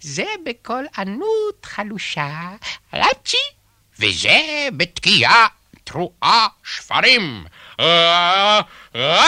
זה 0.00 0.24
בקול 0.46 0.86
ענות 0.98 1.64
חלושה, 1.66 2.50
אפצ'י, 2.90 3.36
וזה 3.98 4.68
בתקיעה 4.76 5.46
תרועה 5.84 6.46
שפרים, 6.64 7.44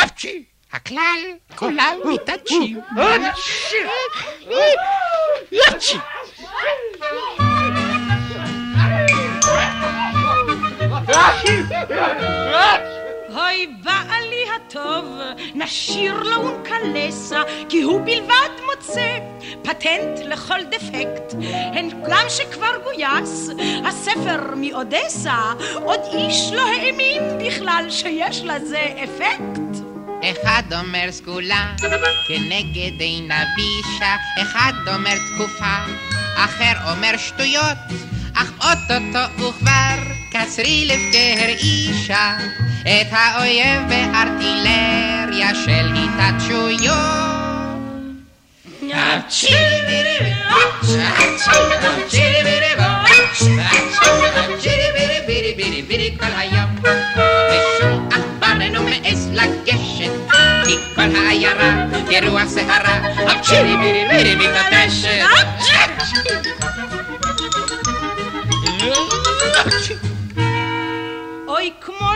אפצ'י. 0.05 0.45
הכלל, 0.73 1.19
כולם 1.57 1.99
מתעטשים. 2.05 2.81
אפצ'י. 5.69 5.99
אוי 13.41 13.67
בעלי 13.83 14.45
הטוב, 14.57 15.05
נשיר 15.55 16.23
לו 16.23 16.45
ונקלסה, 16.45 17.43
כי 17.69 17.83
הוא 17.83 18.01
בלבד 18.01 18.51
מוצא 18.67 19.19
פטנט 19.63 20.19
לכל 20.25 20.65
דפקט. 20.71 21.35
הן 21.73 21.89
גם 22.11 22.25
שכבר 22.29 22.73
גויס, 22.85 23.51
הספר 23.85 24.55
מאודסה, 24.57 25.53
עוד 25.75 26.01
איש 26.13 26.53
לא 26.53 26.69
האמין 26.69 27.23
בכלל 27.47 27.87
שיש 27.91 28.43
לזה 28.45 28.87
אפקט. 29.05 29.85
אחד 30.23 30.63
אומר 30.81 31.07
סגולה 31.13 31.75
כנגד 32.29 33.01
עינה 33.01 33.45
בישה, 33.57 34.17
אחד 34.43 34.73
אומר 34.87 35.15
תקופה, 35.35 35.77
אחר 36.37 36.93
אומר 36.93 37.17
שטויות, 37.17 37.79
אך 38.35 38.53
אוטוטו 38.65 39.35
וכבר 39.35 39.97
קצרי 40.31 40.85
לבקר 40.85 41.49
אישה, 41.59 42.37
את 42.83 43.07
האויב 43.11 43.83
בארטילריה 43.89 45.55
של 45.65 45.93
התעטשויות. 45.95 47.31
כל 56.19 56.27
היום, 56.37 56.77
ושום 57.51 58.09
עכבר 58.13 58.61
אינו 58.61 58.83
מעז 58.83 59.31
לגשת, 59.33 60.11
כי 60.65 60.77
כל 60.95 61.17
העיירה 61.17 61.87
כרוח 62.11 62.49
סערה, 62.49 63.01
הצ'ירי 63.27 63.77
בירי 63.77 64.09
בירי 64.09 64.35
מתעטשת. 64.35 65.80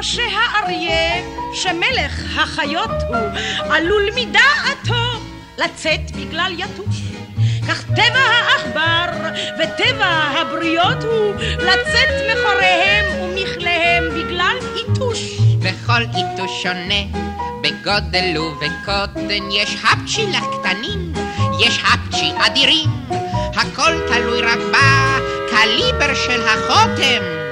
שהאריה, 0.05 1.23
שמלך 1.55 2.39
החיות 2.39 2.91
הוא, 3.09 3.17
עלול 3.71 4.09
מדעתו 4.15 5.21
לצאת 5.59 6.11
בגלל 6.11 6.53
יתוש. 6.59 6.97
כך 7.69 7.85
טבע 7.85 8.21
העכבר 8.21 9.31
וטבע 9.59 10.07
הבריות 10.07 11.05
הוא 11.05 11.35
לצאת 11.59 12.09
מחוריהם 12.31 13.21
ומכליהם 13.21 14.05
בגלל 14.11 14.57
איתוש. 14.77 15.21
וכל 15.61 16.03
איתוש 16.17 16.63
שונה 16.63 17.21
בגודל 17.63 18.39
ובקוטן 18.39 19.51
יש 19.51 19.77
הפצ'י 19.85 20.27
לקטנים, 20.27 21.13
יש 21.61 21.83
הפצ'י 21.85 22.33
אדירים, 22.47 22.91
הכל 23.57 23.93
תלוי 24.09 24.43
רק 24.43 24.59
בקליבר 24.59 26.15
של 26.15 26.43
החותם 26.49 27.44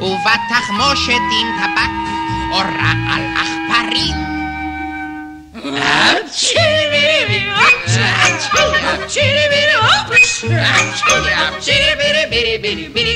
ובתחמושת 0.00 1.22
עם 1.40 1.48
טבק 1.58 1.90
או 2.52 2.58
רעל 2.58 3.22
עכברים. 3.36 4.14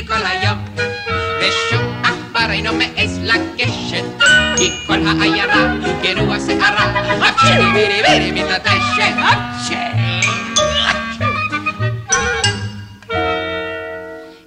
כל 0.07 0.27
ושום 1.41 2.03
עכבר 2.05 2.51
אינו 2.51 2.73
מעז 2.75 3.19
לגשת 3.23 4.05
כי 4.57 4.71
כל 4.87 5.07
העיירה 5.07 5.75
גרוע 6.03 6.37
שערה 6.47 6.85
הפשירי 7.29 7.73
בירי 7.73 8.03
בירי 8.03 8.43
מתעטשת 8.43 9.15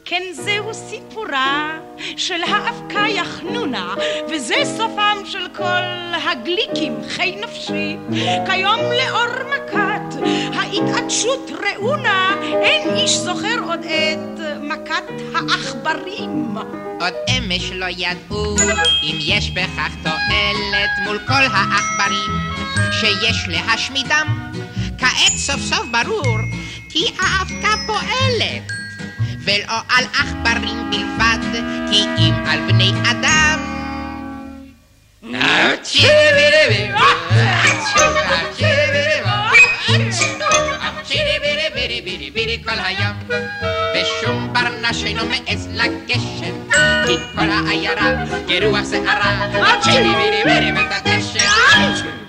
כן 0.06 0.22
זהו 0.34 0.74
סיפורה 0.74 1.85
של 2.18 2.44
האבקה 2.44 3.06
יחנונה, 3.10 3.94
וזה 4.30 4.56
סופם 4.78 5.18
של 5.26 5.48
כל 5.56 6.14
הגליקים, 6.32 6.94
חי 7.10 7.36
נפשי. 7.42 7.98
כיום 8.46 8.80
לאור 8.80 9.50
מכת 9.50 10.26
ההתעטשות 10.54 11.52
ראונה, 11.52 12.36
אין 12.42 12.96
איש 12.96 13.18
זוכר 13.18 13.60
עוד 13.64 13.80
את 13.80 14.40
מכת 14.62 15.04
העכברים. 15.36 16.56
עוד 17.00 17.14
אמש 17.30 17.72
לא 17.72 17.86
ידעו 17.90 18.56
אם 19.04 19.18
יש 19.20 19.52
בכך 19.52 19.96
תועלת 20.04 20.90
מול 21.06 21.20
כל 21.28 21.34
העכברים 21.34 22.32
שיש 22.92 23.46
להשמידם. 23.48 24.52
כעת 24.98 25.38
סוף 25.38 25.60
סוף 25.62 25.86
ברור 25.92 26.38
כי 26.90 27.06
האבקה 27.20 27.76
פועלת. 27.88 28.85
ולא 29.46 29.80
על 29.90 30.06
עכברים 30.14 30.92
בלבד, 30.92 31.38
כי 31.92 32.04
אם 32.18 32.34
על 32.48 32.60
בני 32.68 32.92
אדם. 33.12 33.76
כל 42.66 42.72
היום, 42.86 43.18
ושום 43.96 44.54
ברנש 44.54 45.04
אינו 45.04 45.24
מעז 45.26 45.68
לגשת, 45.74 46.76
כי 47.08 47.18
כל 47.36 47.50
העיירה 47.50 48.12
כרוח 48.48 48.80
שערה, 48.92 49.80
צ'ירי 49.82 50.16
בירי 50.16 50.44
בירי 50.46 50.72
מתעטשת. 50.72 52.25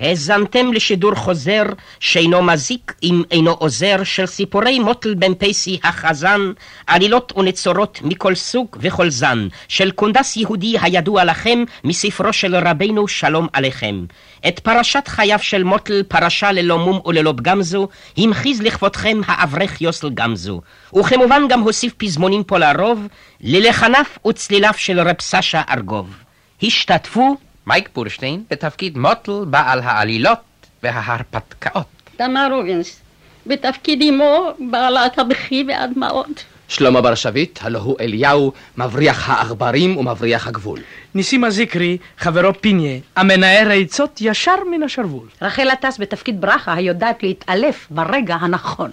האזנתם 0.00 0.72
לשידור 0.72 1.14
חוזר 1.14 1.62
שאינו 2.00 2.42
מזיק 2.42 2.92
אם 3.02 3.22
אינו 3.30 3.50
עוזר 3.50 4.04
של 4.04 4.26
סיפורי 4.26 4.78
מוטל 4.78 5.14
בן 5.14 5.34
פייסי 5.34 5.78
החזן, 5.84 6.40
עלילות 6.86 7.32
ונצורות 7.36 8.00
מכל 8.02 8.34
סוג 8.34 8.76
וכל 8.80 9.10
זן, 9.10 9.48
של 9.68 9.90
קונדס 9.90 10.36
יהודי 10.36 10.76
הידוע 10.80 11.24
לכם 11.24 11.64
מספרו 11.84 12.32
של 12.32 12.56
רבנו 12.56 13.08
שלום 13.08 13.46
עליכם. 13.52 14.04
את 14.48 14.58
פרשת 14.58 15.08
חייו 15.08 15.38
של 15.42 15.62
מוטל, 15.62 16.02
פרשה 16.08 16.52
ללא 16.52 16.78
מום 16.78 17.00
וללא 17.06 17.34
פגמזו, 17.36 17.88
המחיז 18.16 18.62
לכבודכם 18.62 19.20
האברך 19.26 19.80
יוסל 19.80 20.10
גמזו. 20.14 20.60
וכמובן 20.96 21.42
גם 21.48 21.60
הוסיף 21.60 21.92
פזמונים 21.96 22.44
פה 22.44 22.58
לרוב, 22.58 23.06
ללחניו 23.40 24.04
וצליליו 24.28 24.72
של 24.76 25.00
רב 25.00 25.20
סשה 25.20 25.62
ארגוב. 25.70 26.16
השתתפו 26.62 27.36
מייק 27.66 27.88
בורשטיין 27.94 28.42
בתפקיד 28.50 28.98
מוטל 28.98 29.44
בעל 29.46 29.80
העלילות 29.80 30.38
וההרפתקאות. 30.82 31.86
תמר 32.16 32.48
רובינס, 32.52 33.00
בתפקיד 33.46 34.02
אמו 34.02 34.50
בעלת 34.70 35.18
הבכי 35.18 35.64
והדמעות. 35.68 36.44
שלמה 36.68 37.00
בר 37.00 37.14
שביט, 37.14 37.58
הלא 37.62 37.78
הוא 37.78 37.96
אליהו, 38.00 38.52
מבריח 38.76 39.30
העכברים 39.30 39.96
ומבריח 39.96 40.46
הגבול. 40.46 40.80
ניסים 41.14 41.44
הזיקרי, 41.44 41.98
חברו 42.18 42.50
פיניה, 42.60 42.98
המנער 43.16 43.68
העצות 43.70 44.18
ישר 44.20 44.56
מן 44.70 44.82
השרוול. 44.82 45.28
רחל 45.42 45.68
עטס 45.70 45.98
בתפקיד 46.00 46.40
ברכה, 46.40 46.74
היודעת 46.74 47.22
להתעלף 47.22 47.86
ברגע 47.90 48.34
הנכון. 48.34 48.90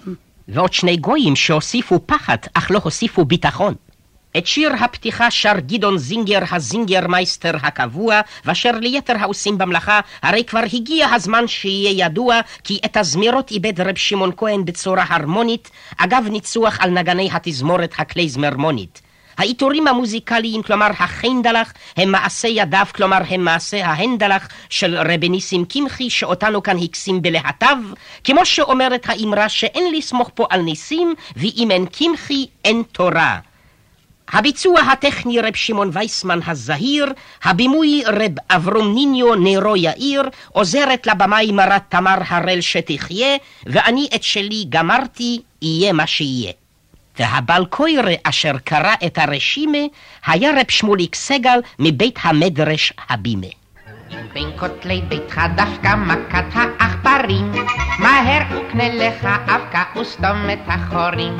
ועוד 0.48 0.72
שני 0.72 0.96
גויים 0.96 1.36
שהוסיפו 1.36 2.00
פחד, 2.06 2.36
אך 2.54 2.70
לא 2.70 2.80
הוסיפו 2.82 3.24
ביטחון. 3.24 3.74
את 4.36 4.46
שיר 4.46 4.72
הפתיחה 4.80 5.30
שר 5.30 5.58
גדעון 5.58 5.98
זינגר 5.98 6.38
הזינגר 6.50 7.06
מייסטר 7.08 7.54
הקבוע, 7.62 8.20
ואשר 8.44 8.70
ליתר 8.70 9.14
העושים 9.18 9.58
במלאכה, 9.58 10.00
הרי 10.22 10.44
כבר 10.44 10.62
הגיע 10.72 11.08
הזמן 11.14 11.48
שיהיה 11.48 12.06
ידוע 12.06 12.40
כי 12.64 12.78
את 12.84 12.96
הזמירות 12.96 13.50
איבד 13.50 13.80
רב 13.80 13.96
שמעון 13.96 14.30
כהן 14.36 14.64
בצורה 14.64 15.04
הרמונית, 15.08 15.70
אגב 15.96 16.24
ניצוח 16.30 16.78
על 16.80 16.90
נגני 16.90 17.28
התזמורת 17.32 17.94
הקלייזמרמונית. 17.98 19.02
העיטורים 19.38 19.88
המוזיקליים, 19.88 20.62
כלומר 20.62 20.90
החיינדלח, 20.98 21.72
הם 21.96 22.12
מעשה 22.12 22.48
ידיו, 22.48 22.86
כלומר 22.94 23.18
הם 23.28 23.44
מעשה 23.44 23.86
ההנדלח 23.86 24.48
של 24.70 24.96
רבי 24.96 25.28
ניסים 25.28 25.64
קמחי, 25.64 26.10
שאותנו 26.10 26.62
כאן 26.62 26.76
הקסים 26.82 27.22
בלהטיו, 27.22 27.78
כמו 28.24 28.46
שאומרת 28.46 29.06
האמרה 29.08 29.48
שאין 29.48 29.94
לסמוך 29.94 30.30
פה 30.34 30.46
על 30.50 30.60
ניסים, 30.60 31.14
ואם 31.36 31.68
אין 31.70 31.86
קמחי 31.86 32.46
אין 32.64 32.82
תורה. 32.92 33.38
הביצוע 34.32 34.80
הטכני 34.80 35.40
רב 35.40 35.54
שמעון 35.54 35.90
וייסמן 35.92 36.38
הזהיר, 36.46 37.12
הבימוי 37.44 38.02
רב 38.06 38.34
אברום 38.50 38.94
ניניו 38.94 39.34
נרו 39.34 39.76
יאיר, 39.76 40.22
עוזרת 40.48 41.06
לבמאי 41.06 41.52
מרת 41.52 41.82
תמר 41.88 42.18
הראל 42.28 42.60
שתחיה, 42.60 43.36
ואני 43.66 44.08
את 44.14 44.22
שלי 44.22 44.64
גמרתי, 44.68 45.40
יהיה 45.62 45.92
מה 45.92 46.06
שיהיה. 46.06 46.52
והבלקוירה 47.18 48.12
אשר 48.22 48.52
קרא 48.64 48.94
את 49.06 49.18
הרשימה, 49.18 49.78
היה 50.26 50.50
רב 50.50 50.66
שמוליק 50.68 51.14
סגל 51.14 51.58
מבית 51.78 52.18
המדרש 52.22 52.92
הבימה. 53.08 53.46
בין 54.32 54.48
כותלי 54.58 55.02
ביתך 55.08 55.40
דווקא 55.56 55.94
מכת 55.96 56.44
העכברים, 56.52 57.52
מהר 57.98 58.42
וקנה 58.50 58.88
לך 58.88 59.28
אבקה 59.46 59.82
וסתום 60.00 60.50
את 60.52 60.58
החורים. 60.68 61.36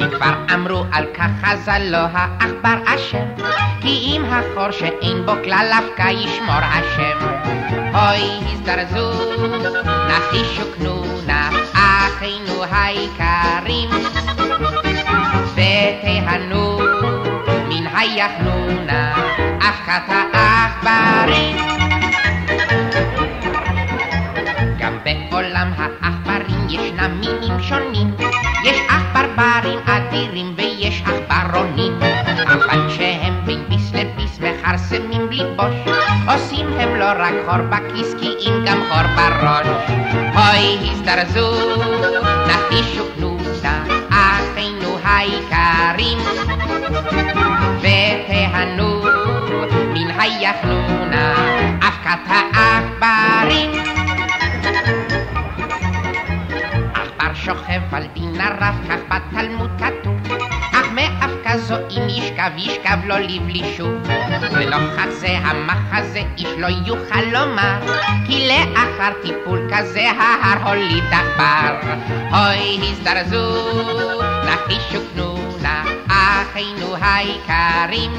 אם 0.00 0.10
כבר 0.16 0.34
אמרו 0.54 0.84
על 0.92 1.06
כך 1.14 1.28
חז"ל 1.42 1.82
לא 1.82 2.06
העכבר 2.12 2.76
אשם, 2.86 3.26
כי 3.80 3.88
אם 3.88 4.24
החור 4.24 4.70
שאין 4.70 5.26
בו 5.26 5.32
כלל 5.44 5.70
אבקה 5.78 6.10
ישמור 6.10 6.60
השם. 6.62 7.18
אוי 7.94 8.52
הזדרזו, 8.52 9.12
נחי 10.08 10.42
קנונה, 10.76 11.50
אחינו 11.74 12.64
היקרים, 12.72 13.90
ותהנו 15.54 16.78
מן 17.68 17.86
היחנונה, 17.96 19.14
אבקת 19.58 20.14
העכברים. 20.32 21.93
בעולם 25.34 25.72
העכברים 25.76 26.66
ישנם 26.68 27.20
מינים 27.20 27.60
שונים. 27.60 28.14
יש 28.64 28.76
עכברברים 28.88 29.78
אדירים 29.86 30.54
ויש 30.56 31.02
עכברונים. 31.06 31.92
אבל 32.46 32.88
כשהם 32.88 33.34
בין 33.44 33.64
ביס 33.68 33.92
לביס 33.94 34.40
מכרסמים 34.40 35.28
בלי 35.28 35.42
בוש, 35.56 35.94
עושים 36.28 36.66
הם 36.78 36.96
לא 36.96 37.04
רק 37.04 37.34
חור 37.46 37.62
בכיס 37.70 38.14
כי 38.20 38.28
אם 38.46 38.64
גם 38.66 38.78
חור 38.88 39.06
בראש. 39.16 39.66
אוי 40.36 40.90
הזדרזו, 40.90 41.52
נחישו 42.46 43.04
כנוסה, 43.16 43.82
אחינו 44.10 44.98
היקרים, 45.04 46.18
ותהנו 47.80 49.02
מן 49.94 50.20
היחנונה, 50.20 51.34
אבקת 51.82 52.30
העכברים. 52.30 53.93
הרב, 57.94 58.74
כך 58.88 59.00
בתלמוד 59.08 59.70
כתוב, 59.78 60.38
אך 60.72 60.86
מאבקה 60.94 61.58
זו 61.58 61.74
אם 61.90 62.08
ישכב, 62.08 62.50
ישכב 62.56 62.98
לו 63.04 63.18
לבלי 63.18 63.74
שוב. 63.76 63.92
ולא 64.52 64.76
חזה 64.96 65.38
המחזה, 65.42 66.22
איש 66.38 66.48
לא 66.58 66.66
יוכל 66.86 67.20
לומר, 67.32 67.78
כי 68.26 68.48
לאחר 68.48 69.12
טיפול 69.22 69.70
כזה 69.72 70.10
ההר 70.10 70.68
הוליד 70.68 71.04
עכבר. 71.04 71.92
אוי 72.32 72.78
הזדרזו, 72.90 73.54
נחישו 74.44 75.00
כנונה, 75.14 75.84
אחינו 76.08 76.96
היקרים, 77.00 78.12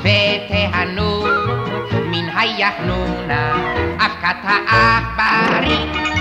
ותהנו 0.00 1.26
מן 2.04 2.28
היחנונה, 2.36 3.52
אבקת 3.96 4.44
העכברים. 4.44 6.17